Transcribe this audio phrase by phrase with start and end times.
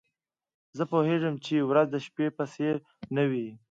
[0.77, 2.75] زه پوهیږم چي ورځ د شپې په څېر
[3.15, 3.47] نه وي.